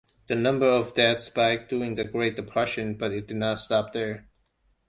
[0.25, 4.25] The number of deaths spiked during the Great Depression but didn't stop there.